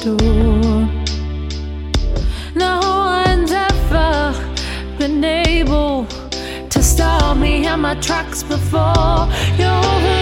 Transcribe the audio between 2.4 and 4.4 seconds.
No one's ever